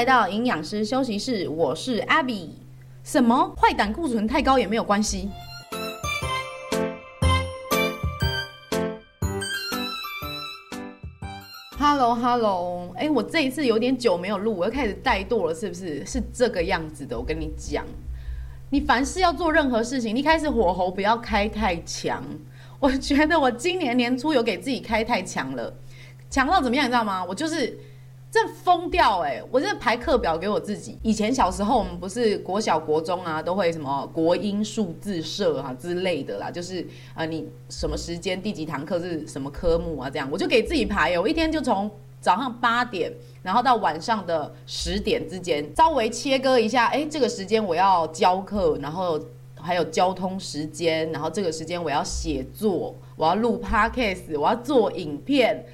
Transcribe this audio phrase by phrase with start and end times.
[0.00, 2.48] 来到营养师休息室，我是 Abby。
[3.04, 5.28] 什么坏胆固醇太高也没有关系
[11.78, 16.02] ？Hello Hello，哎，我这一次有点久没有录，我又开始怠惰了，是不是？
[16.06, 17.18] 是这个样子的。
[17.18, 17.84] 我跟你讲，
[18.70, 22.24] 你凡事要做任何事情，你开始火候不要开太强。
[22.78, 25.74] 我觉得我今年年初有给自己开太强了，
[26.30, 26.86] 强到怎么样？
[26.86, 27.22] 你知道吗？
[27.22, 27.78] 我就是。
[28.30, 29.42] 这疯掉哎！
[29.50, 30.96] 我这排课表给我自己。
[31.02, 41.18] 以前小时候我们不是国小国中啊，都会什么国英数自社啊之类的啦，就是呃你什么时间第几堂课是什么科目啊这样，我就给自己排。
[41.18, 43.12] 我一天就从早上八点，
[43.42, 46.86] 然后到晚上的十点之间，稍微切割一下。
[46.86, 49.20] 哎，这个时间我要教课，然后
[49.56, 55.66] 还有交通时间，然后这个时间我要写作，我要录 podcast，我要做影片。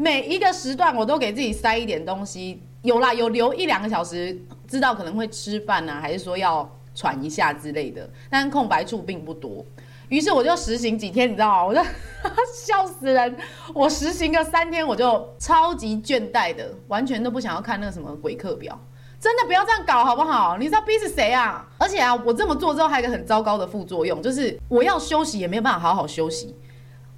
[0.00, 9.66] 每一个时段我都给自己塞一点东西，有啦，有留一两个小时，知道可能会吃饭啊，还是说要喘一下之类的，但空白处并不多。
[10.08, 11.64] 于是我就实行几天，你知道吗？
[11.64, 11.80] 我就
[12.54, 13.36] 笑死人，
[13.74, 18.80] 我实行个三天，我就超级倦怠的，完全都不想要看那个什么鬼课表。
[19.18, 20.56] 真的不要这样搞好不好？
[20.58, 21.66] 你知道逼死谁啊？
[21.76, 26.54] 而且啊，我这么做之后还有一个很糟糕的副作用，就是我要休息也没有办法好好休息。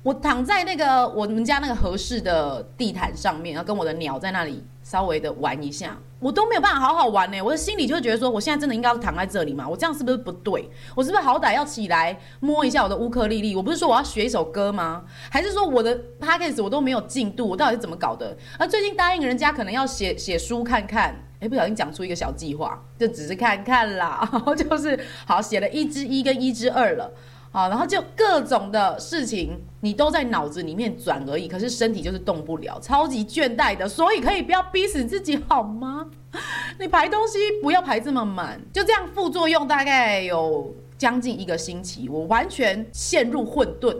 [0.02, 7.38] 我躺在那个我们家那个合适的地毯上面，然后跟我的鸟在那里稍微的玩一下，我都没有办法好好玩呢。
[7.42, 9.68] 我的心里就会觉得说，我现在真的应该要躺在这里吗？
[9.68, 10.70] 我这样是不是不对？
[10.94, 13.54] 我是不是好歹要起来摸一下我的乌克丽丽？
[13.54, 15.04] 我不是说我要学一首歌吗？
[15.30, 17.46] 还是说我的 podcast 我都没有进度？
[17.46, 18.34] 我到底是怎么搞的？
[18.58, 27.12] 而最近答应人家可能要写写书看看，哎，不小心讲出一个小计划，就只是看看啦，然 后就是好写了一之一跟一之二了。
[27.52, 36.06] 好，然后就各种的事情，你都在脑子里面转而已，可是身体就是动不了，超级倦怠的，所以可以不要逼死自己好吗？
[36.78, 43.96] 你排东西不要排这么满，就这样副作用大概有将近一个星期，我完全陷入混沌，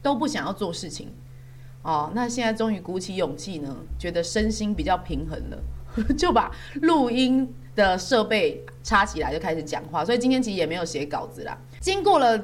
[0.00, 1.12] 都不想要做事情。
[1.82, 5.58] 哦，那现在终于鼓起勇气呢，觉得身心比较平衡了，
[6.16, 10.02] 就把录音的设备插起来，就开始讲话。
[10.02, 12.42] 所以今天其实也没有写稿子啦，经过了。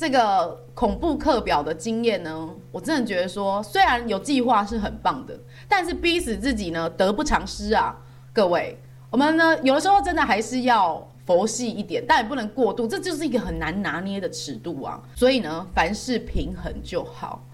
[0.00, 5.38] 这个恐怖课表的经验呢，我真的觉得说，虽然有计划是很棒的，
[5.68, 7.94] 但是逼死自己呢，得不偿失啊！
[8.32, 8.78] 各位，
[9.10, 14.98] 我们呢，有的时候真的还是要佛系一点，但也不能过度，这就是一个很难拿捏的尺度啊。
[15.14, 17.44] 所以呢，凡事平衡就好。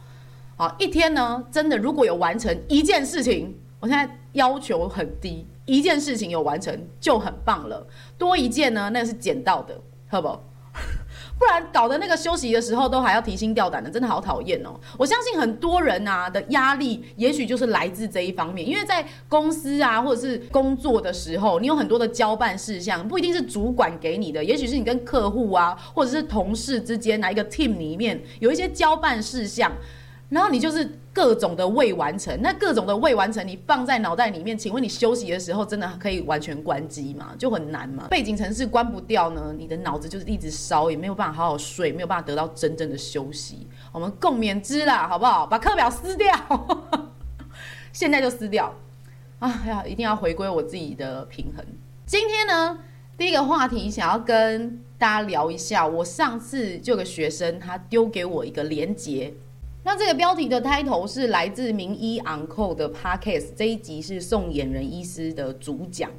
[0.57, 7.85] 好，一天呢，真的如果有完成一件事情，我现在要求很低，一件事情有完成就很棒了。
[8.17, 9.77] 多一件呢，那是捡到的，
[10.07, 10.29] 好不？
[11.39, 14.71] 不然搞得那个休息的时候都还要提心吊胆的，真的好讨厌哦！
[14.97, 29.71] 我相信很多人啊的压力，也许就是来自这一方面，因为在公司啊或者是工作的时候，你有很多的交办事项，不一定是主管给你的，也许是你跟客户啊或者是同事之间哪一个 team 里面有一些交办事项。
[30.29, 37.35] 然后你就是各种的未完成，那各种的未完成，你放在脑袋里面，请问你休息的时候真的可以完全关机吗？
[37.39, 38.07] 就很难嘛。
[38.11, 43.67] 背景程式关不掉呢，你的脑子就是一直烧，也没有办法好好睡，没有办法得到真正的休息。
[43.93, 45.47] 我们共勉之啦，好不好？
[45.47, 46.35] 把课表撕掉，
[47.95, 48.75] 现在就撕掉。
[49.39, 51.65] 啊呀，一定要回归我自己的平衡。
[52.05, 52.79] 今天呢，
[53.17, 59.33] 第一个话题想要跟大家聊一下，我上次就有个学生，他丢给我一个连结。
[59.87, 66.11] 那这个标题的 title 是来自名医昂寇的 Podcast，这一集是宋衍仁医师的主讲。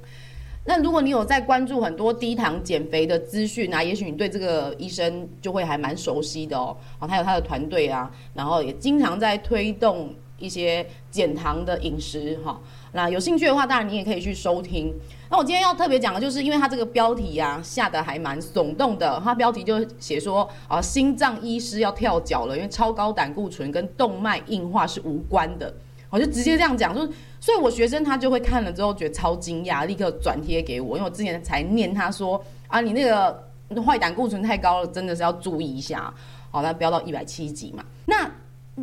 [0.64, 6.78] 那如果你有在关注很多低糖减肥的资讯啊，也许你对这个医生就会还蛮熟悉的哦。
[6.98, 12.58] 啊，他有他的团队啊，然后也经常在推动一些减糖的饮食哈。
[12.98, 14.92] 那有兴趣的话，当然你也可以去收听。
[15.30, 25.72] 那我今天要特别讲的就是，因为他这个标题呀、啊、下得还蛮耸动的，他标题就写说啊，心脏医师要跳脚了，因为超高胆固醇跟动脉硬化是无关的，
[26.10, 27.08] 我就直接这样讲，说，
[27.40, 33.40] 所以我学生他就会看了之后觉得超惊讶，立刻转贴给我，因为我之前才念他说啊，你那个
[33.86, 36.12] 坏胆固醇太高了，真的是要注意一下，
[36.50, 38.28] 好，他飙到一百七几嘛，那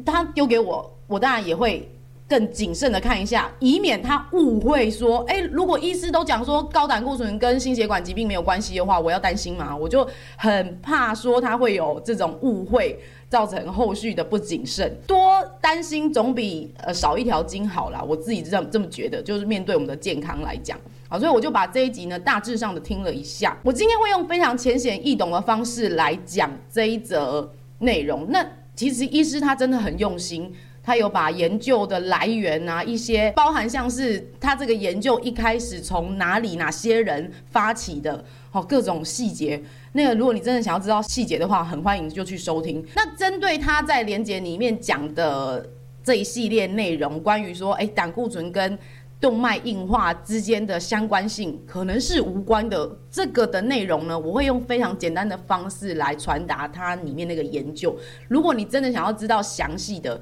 [0.07, 1.91] 他丢给我，我当然也会。
[2.35, 9.77] 更谨慎的看一下，以免他误会说，哎，如果医师都讲说高胆固醇跟心血管疾病没有关系的话，我要担心吗？
[9.77, 10.05] 我就
[10.37, 12.99] 很怕说他会有这种误会，
[13.29, 14.93] 造成后续的不谨慎。
[15.07, 20.77] 多担心总比呃少一条筋好啦，我自己这么这么觉得，就是面对我们的健康来讲，
[21.09, 23.57] 好，所以我就把这一集呢大致上的听了一下。
[23.63, 27.49] 我今天会用非常浅显易懂的方式来讲这一则
[27.79, 28.27] 内容。
[28.29, 28.45] 那
[28.75, 30.53] 其实医师他真的很用心。
[30.85, 38.23] 他有把研究的来源啊，一些包含像是他这个研究一开始从哪里哪些人发起的，
[38.53, 39.61] 哦，各种细节。
[39.93, 42.85] 那个如果你真的想要知道细节的话，很欢迎就去收听。
[42.95, 45.67] 那针对他在连结里面讲的
[46.03, 48.79] 这一系列内容，关于说，哎，胆固醇跟
[49.21, 52.95] 动脉硬化之间的相关性可能是无关的。
[53.11, 57.97] 这个的内容呢，我会用非常简单的方式来传达它里面那个研究。
[58.29, 60.21] 如果你真的想要知道详细的，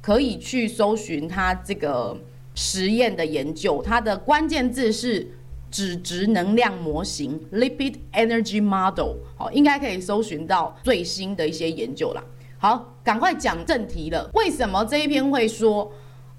[0.00, 2.16] 可以去搜寻它这个
[2.54, 5.26] 实验的研究，它的关键字是
[5.70, 9.16] 脂质能量模型 （Lipid Energy Model）。
[9.36, 12.24] 好，应该可以搜寻到最新的一些研究啦。
[12.58, 14.30] 好，赶快讲正题了。
[14.34, 15.92] 为什么这一篇会说，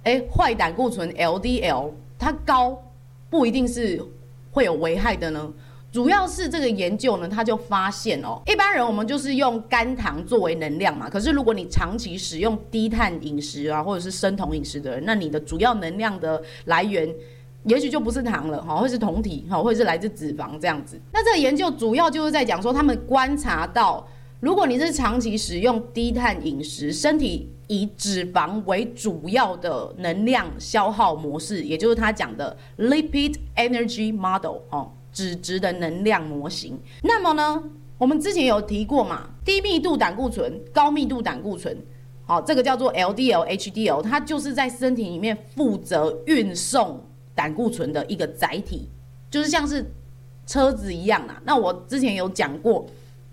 [0.04, 2.82] 诶，坏胆固醇 （LDL） 它高
[3.30, 4.04] 不一定是
[4.52, 5.54] 会有危害的呢？
[5.92, 11.10] 主要是这个研究呢，他就发现哦，一般人我们就是用肝糖作为能量嘛。
[11.10, 17.12] 可是如果你长期使用低碳饮食啊，或者是生酮饮食的人，那你的主要能量的来源，
[17.64, 21.00] 也许就不是糖了哈，会是酮体哈，或者是来自脂肪这样子。
[21.12, 24.08] 那这个研究主要就是在讲说，他们观察到，
[24.40, 34.92] 如果你是长期使用低碳饮食，身体以脂肪为主要的能量消耗模式，也就是他讲的 Lipid Energy Model 哦。
[35.12, 36.80] 脂质的能量模型。
[37.04, 37.64] 那么呢，
[37.98, 41.78] 我们之前有提过嘛，低密度胆固醇、高密度胆固醇，
[42.26, 47.04] 好，这个叫做 LDL、HDL，它就是在身体里面负责运送
[47.36, 48.90] 胆固醇的一个载体，
[49.30, 49.86] 就是像是
[50.46, 51.42] 车子一样啊。
[51.44, 52.86] 那我之前有讲过，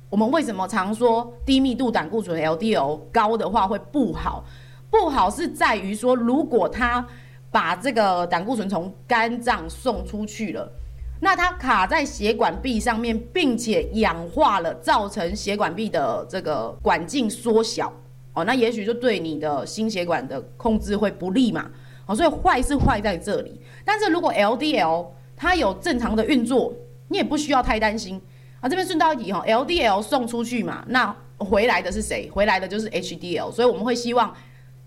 [0.08, 4.44] 我们为什么常说低密度胆固醇 LDL 高的话会不好？
[4.88, 7.06] 不好是在于说，如果它
[7.50, 10.72] 把这个胆固醇从肝脏送出去了。
[11.20, 17.92] 那它卡在血管壁上面，并且氧化了，造成血管壁的这个管径缩小
[18.34, 21.70] 哦，那也许就对你的心血管的控制会不利嘛
[22.04, 23.60] 哦，所以坏是坏在这里。
[23.84, 26.72] 但是如果 LDL 它有正常的运作，
[27.08, 28.20] 你也不需要太担心
[28.60, 28.68] 啊。
[28.68, 32.28] 这边顺道一提哈，LDL 送出去嘛，那回来的是谁？
[32.30, 34.34] 回来的就是 HDL，所以我们会希望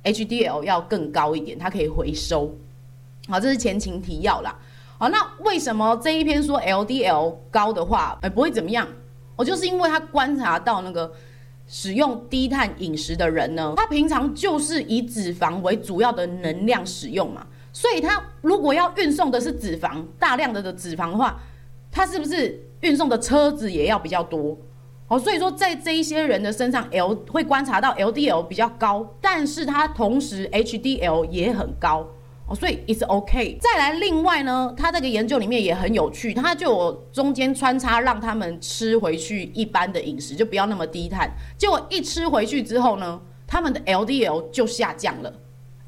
[0.03, 2.55] HDL 要更高一点，它可以回收。
[3.27, 4.55] 好，这是前情提要啦。
[4.99, 8.85] 好，那为什么这一篇说 LDL 高的话，哎，不会怎么样？
[9.37, 11.09] 我就是因为他观察到那个
[11.67, 21.39] 使用低碳饮食的人呢，他平常就是以脂肪为主要的能量使用嘛，所以他如果要运送的是脂肪，大量的的脂肪的话，
[21.89, 24.57] 他是不是运送的车子也要比较多？
[25.07, 32.05] 哦，所以说在这一些人的身上，L 会观察到 LDL 比较高，但是他同时 HDL 也很高。
[32.55, 33.57] 所以 it's OK。
[33.61, 41.29] 再来，另外呢，他这个研究里面也很有趣，他就中间穿插让他们吃回去一般的饮食，就不要那么低碳。
[41.57, 45.33] 结果一吃回去之后呢，他们的 LDL 就下降了。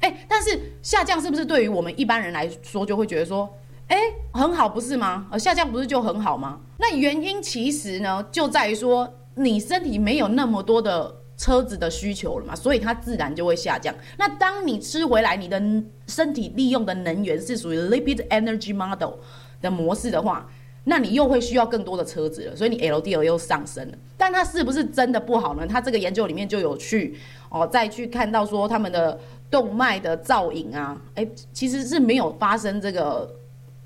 [0.00, 3.48] 哎，但是下降是不是对于我们一般人来说就会觉得说，
[3.88, 3.96] 哎，
[4.32, 5.26] 很好不是吗？
[5.30, 6.60] 呃，下降不是就很好吗？
[6.78, 11.21] 那原因其实呢，就在于说你身体没有那么多的。
[11.42, 13.92] 车子的需求了嘛，所以它自然就会下降。
[14.16, 15.60] 那当你吃回来，你的
[16.06, 19.14] 身体利用的能源是属于 Lipid Energy Model
[19.60, 20.48] 的模式的话，
[20.84, 23.98] 那你又会需要更多的车子了，所以你 LDL 又上升了。
[24.16, 25.66] 但它是不是真的不好呢？
[25.66, 27.18] 它这个研究里面就有去
[27.50, 29.18] 哦，再去看到说他们的
[29.50, 33.28] 动脉的造影啊，诶，其实是没有发生这个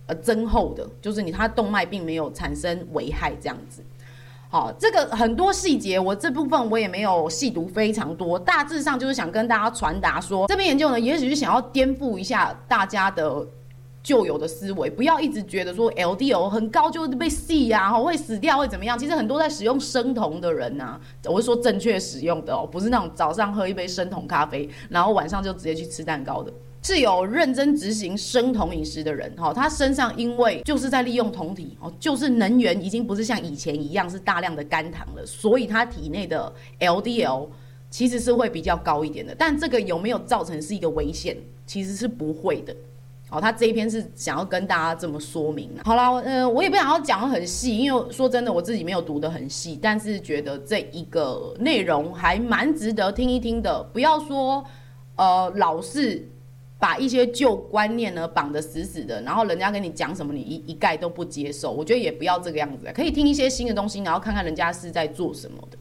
[0.08, 3.82] 呃增厚的，就是你它动脉并没有产生危害这样子。
[4.48, 13.44] 好，这个很多细节，我这部分我也没有细读非常多，大致上就是想跟大家传达说，这篇研究呢，也许是想要颠覆一下大家的
[14.04, 18.96] 旧有的思维，不要一直觉得说 LDL 很高就会被洗呀，会死掉会怎么样？
[18.96, 26.52] 其实很多在使用生酮的人呐、我是说正确使用的哦，不是那种早上喝一杯生酮咖啡，然后晚上就直接去吃蛋糕的。
[26.83, 37.49] 是有认真执行生酮饮食的人，哈，他身上因为就是在利用酮体，哦，就是能源已经不是像以前一样是大量的肝糖了，所以他体内的 LDL
[37.90, 39.35] 其实是会比较高一点的。
[39.37, 41.37] 但这个有没有造成是一个危险？
[41.66, 42.73] 其实是不会的。
[43.30, 45.68] 哦，他这一篇是想要跟大家这么说明。
[45.85, 53.83] 好了，呃，我也不想要讲得很细，因为说真的，我自己没有读得很细，但是觉得这一个内容还蛮值得听一听的。
[53.92, 54.64] 不要说，
[55.16, 56.28] 呃，老是。
[56.78, 61.73] 把一些旧观念呢绑得死死的，然后人家跟你讲什么，你一一概都不接受。
[61.73, 65.78] 我觉得也不要这个样子，可以听一些新的东西，然后看看人家是在做什么的。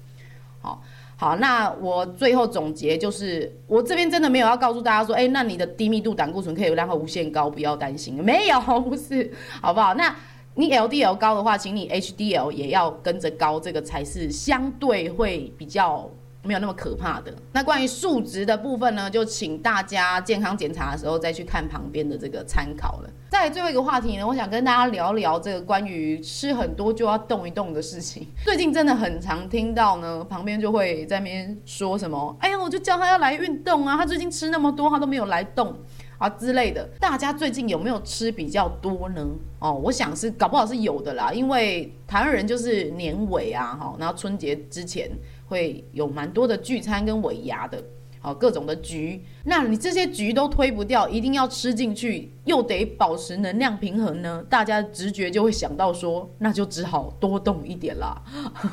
[0.62, 0.82] 好，
[1.18, 9.94] 好，那我最后总结就是，我这边真的没有要告诉大家说，哎，那你的低密度胆固醇可以让它无限高，不要担心，没有，不是，好不好？
[9.96, 10.16] 那
[10.56, 16.10] 你 LDL 高的话，请你 HDL 也要跟着高，这个才是相对会比较
[16.46, 17.34] 没有那么可怕的。
[17.52, 23.10] 那关于数值的部分呢，就请大家健康检查的时候再去看旁边的这个参考了。
[23.30, 28.28] 再来最后一个话题呢，我想跟大家聊聊这个关于吃很多就要动一动的事情。
[28.46, 35.76] 最近真的很常听到呢，旁边就会在那边说什么：“哎呀，我就叫他要来运动啊，他最近吃那么多，他都没有来动。”
[36.18, 39.28] 啊之类的，大家最近有没有吃比较多呢？
[39.60, 45.12] 哦，我想是搞不好是有的啦，因为台湾人就是年尾啊，哈，然后春节之前
[45.48, 47.84] 会有蛮多的聚餐跟尾牙的，
[48.20, 58.22] 好，各种的局，那你这些局都推不掉，一定要吃进去，又得保持能量平衡呢，大家直觉就会想到说，那就只好多动一点啦，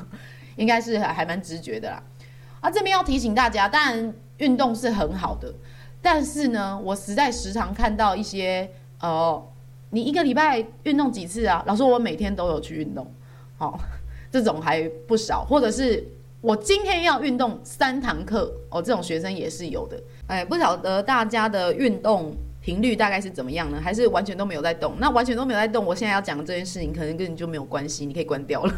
[0.56, 2.02] 应该是还蛮直觉的啦。
[2.60, 5.52] 啊，这边要提醒大家，当然运动是很好的。
[6.00, 8.68] 但是呢，我实在时常看到一些，
[9.00, 9.40] 呃，
[9.90, 11.62] 你一个礼拜运动几次啊？
[11.66, 13.06] 老师，我每天都有去运动，
[13.56, 13.78] 好、
[14.30, 15.44] 这种还不少。
[15.44, 16.04] 或者是
[16.42, 19.96] 我今天要运动三堂课，哦，这种学生也是有的。
[20.26, 23.80] 哎，不晓得大家的运动频率大概是怎么样呢？
[23.80, 24.96] 还是完全都没有在动？
[24.98, 28.74] 那完全都没有在动，我现在要讲的这件事情可能跟你就没有关系，你可以关掉了。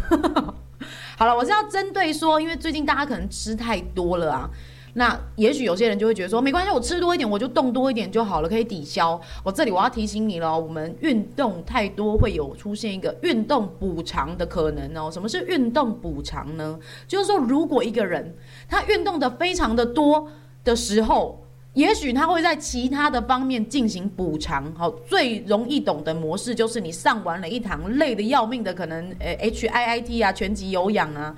[1.16, 4.50] 好了，我是要针对说，因为最近大家可能吃太多了啊。
[4.97, 9.21] 那也许有些人就会觉得说，没关系，我吃多一点，我就动多一点就好了，可以抵消。
[9.43, 15.11] 我这里我要提醒你了，我们运动太多会有出现一个运动补偿的可能哦。
[15.11, 16.79] 什么是运动补偿呢？
[17.09, 18.37] 就是说，如果一个人
[18.69, 20.29] 他运动的非常的多
[20.63, 24.73] 的时候，也许他会在其他的方面进行补偿。
[24.77, 31.35] 好，最容易懂的模式就是你上完了一堂累得要命的，可能呃 HIIT 啊，拳击有氧啊，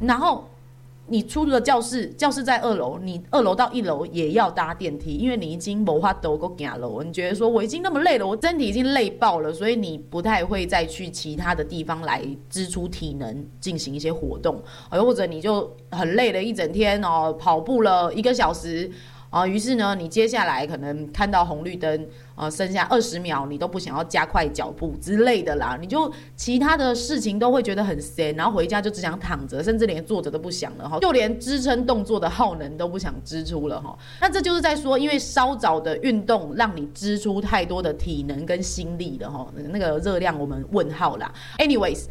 [0.00, 0.48] 然后。
[1.08, 7.04] 你出了教室，教室在二楼，你二楼到一楼也要搭电梯，因为你已经无法度够行了。
[7.04, 14.60] 你觉得说我已经那么累了，我身体已经累爆了，所以你不太会再去其他的地方来支出体能进行一些活动，
[14.90, 18.90] 或者你就很累了一整天哦，跑步了一个小时。
[19.28, 33.98] 啊，于是呢，你接下来可能看到红绿灯，呃，剩下二十秒，你都不想要加快脚步之类的啦，你就其他的事情都会觉得很闲，然后回家就只想躺着，甚至连坐着都不想了哈，就连支撑动作的耗能都不想支出了哈。
[34.20, 41.32] 那这就是在说，因为稍早的运动让你支出太多的体能跟心力了哈，那个热量我们问号啦。
[41.58, 42.04] Anyways。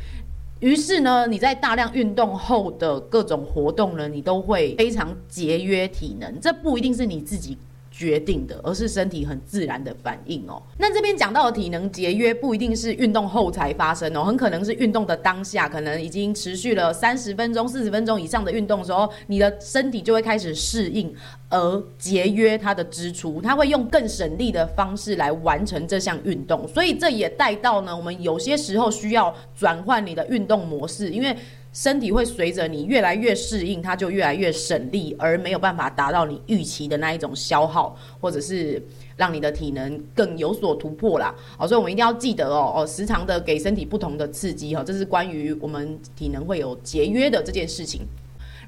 [0.62, 6.40] 于是呢，你在大量运动后的各种活动呢，你都会非常节约体能。
[6.40, 7.58] 这不一定是你自己
[7.98, 10.62] 决定的，而是身体很自然的反应哦。
[10.78, 21.16] 那这边讲到的体能节约，不一定是运动后才发生哦，很可能是运动的当下，可能已经持续了三十分钟、四十分钟以上的运动的时候，你的身体就会开始适应。
[21.48, 31.34] 而节约它的支出，它会用更省力的方式来完成这项运动，所以这也带到呢，我们有些时候需要转换你的运动模式，因为
[31.76, 38.82] 身体会随着你越来越适应，它就越来越省力，而没有办法达到你预期的那一种消耗，或者是
[39.18, 41.36] 让你的体能更有所突破啦。
[41.58, 48.04] 好，所以我们一定要记得哦哦，时常的给身体不同的刺激哈，这是关于我们体能会有节约的这件事情。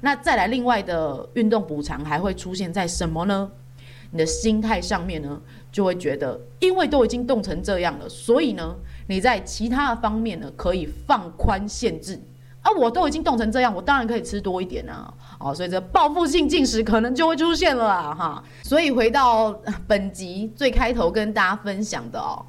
[0.02, 3.50] 那再来，另外的运动补偿还会出现在什么呢？
[4.10, 5.40] 你的心态上面呢，
[5.72, 12.20] 就会觉得，因为都已经冻成这样了，所以呢，你在其他的方面呢，可以放宽限制
[12.62, 12.70] 啊。
[12.78, 15.12] 我都已经冻成这样，我当然可以吃多一点啊。
[15.40, 18.44] 哦，所以这报复性进食可能就会出现了啊，哈。
[18.62, 19.52] 所以回到
[19.86, 22.44] 本集最开头跟大家分享的哦。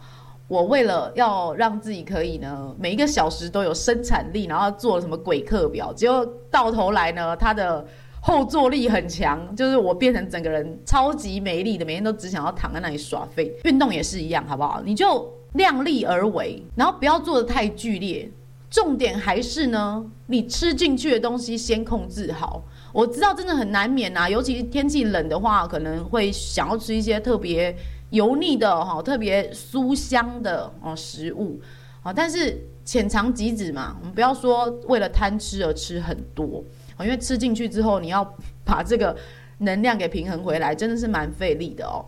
[0.48, 7.86] 我为了要让自己可以呢，每一个小时都有生产力，然后做了什么鬼课表，结果到头来呢，它的
[8.20, 13.56] 后坐力很强，就是我变成整个人超级没力的，每天都只想要躺在那里耍废。
[13.64, 14.82] 运动也是一样，好不好？
[14.84, 18.32] 你就量力而为，然后不要做的太剧烈。
[18.70, 22.64] 重点还是呢，你吃进去的东西先控制好。
[22.92, 27.76] 我知道真的很难免啊，尤其天气冷的话，可能会想要吃一些特别。
[28.12, 31.62] 油腻的哈，特别酥香的哦食物
[32.02, 36.64] 啊，但是浅尝即止嘛，我们不要说为了贪吃而吃很多
[36.98, 38.28] 啊，因为吃进去之后，你要
[38.66, 39.16] 把这个
[39.60, 42.04] 能量给平衡回来，真的是蛮费力的哦。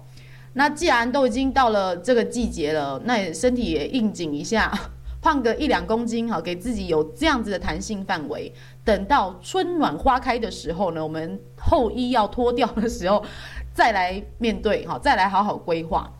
[0.53, 4.73] 那既然都已经到了这个季节了，那身体也应景一下，
[5.21, 8.51] 胖个一两公斤哈，给自己有这样子的弹性范围。
[8.83, 13.23] 等到春暖花开的时候呢，我们厚衣要脱掉的时候。
[13.73, 16.11] 再来面对哈，再来好好规划。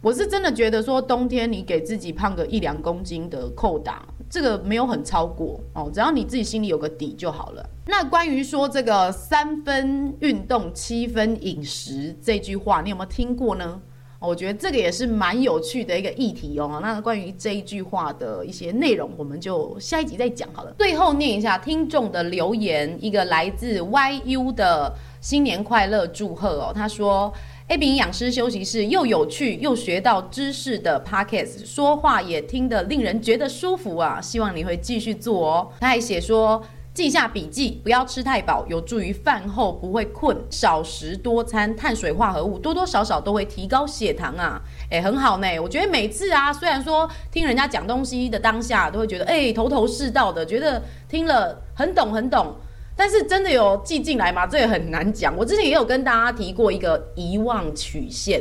[0.00, 7.68] 我是真的觉得说，冬天你给自己胖个一两公斤的扣打，这个没有很超过哦，只要你自己心里有个底就好了。
[7.84, 13.82] 那关于说这个三分运动七分饮食这句话，你有没有听过呢？
[14.26, 16.78] 我觉得这个也是蛮有趣的一个议题哦。
[16.82, 20.74] 那关于这一句话的一些内容，我们就下一集再讲好了。
[20.78, 26.72] 最后念一下听众的留言，一个来自 YU 的新年快乐祝贺哦。
[26.74, 27.32] 他说
[27.68, 36.62] ：“A 饼养师休息室又有趣又学到知识的 Podcast，说话也听得令人觉得舒服啊，希望你会继续做哦。”他还写说。
[36.94, 40.36] 记下笔记，不要吃太饱，有助于饭后不会困。
[40.48, 44.62] 少食多餐，碳水化合物多多少少都会提高血糖啊。
[44.90, 45.58] 诶，很好呢。
[45.58, 52.54] 我觉得每次啊，虽然说听人家讲东西的当下都会觉得诶头头是道的，觉得听了很懂很懂，
[52.94, 54.46] 但是真的有记进来吗？
[54.46, 55.36] 这也很难讲。
[55.36, 58.40] 我之前也有跟大家提过一个遗忘曲线，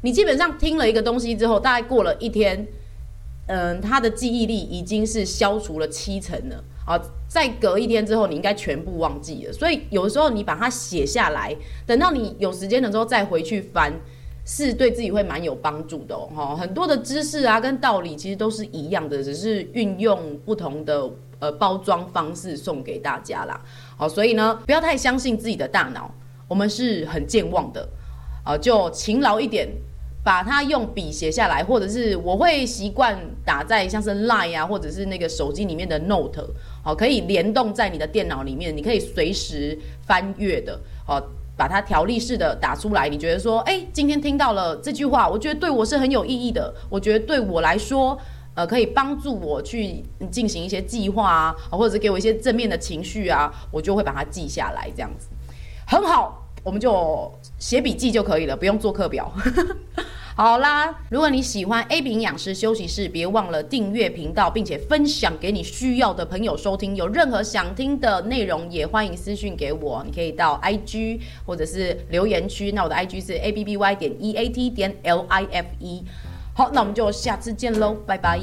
[0.00, 2.66] 你基本上听了一个东西之后，大概过了一天，
[3.48, 6.64] 嗯，他的记忆力已经是消除了七成了。
[6.86, 9.52] 啊，再隔一天之后，你应该全部忘记了。
[9.52, 11.54] 所以有时候你把它写下来，
[11.86, 13.92] 等到你有时间的时候再回去翻，
[14.44, 16.56] 是对自己会蛮有帮助的哦。
[16.58, 21.08] 很多的知识啊跟道理其实都是一样的，只是运用不同的
[21.38, 23.60] 呃包装方式送给大家啦。
[23.96, 26.12] 好，所以呢，不要太相信自己的大脑，
[26.48, 27.88] 我们是很健忘的，
[28.44, 29.68] 啊，就勤劳一点。
[30.22, 36.44] 把它用笔写下来，或者是我会习惯打在像是 Line 啊，或者是那个手机里面的 Note，
[36.82, 41.20] 好，可以联动在你的电脑里面，你可以随时翻阅的，好，
[41.56, 43.08] 把它条例式的打出来。
[43.08, 48.18] 你觉得说，哎，今天听到了这句话，我觉得对我是很有意义的，我觉得对我来说，
[48.54, 55.28] 呃，可以帮助我去进行一些计划啊，或者给我一些正面的情绪啊，我就会把它记下来，这样子
[55.86, 56.38] 很好。
[56.62, 59.32] 我们就写笔记就可以了，不用做课表。
[60.36, 66.96] 好啦，如果你喜欢 A 品养师休息室，别忘了订阅频道，并且分享给你需要的朋友收听。
[66.96, 70.02] 有任何想听的内容，也欢迎私讯给我。
[70.06, 72.72] 你可以到 IG 或者是留言区。
[72.72, 76.04] 那我的 IG 是 A B B Y 点 E A T 点 L I F E。
[76.54, 78.40] 好，那我们就下次见喽，拜拜。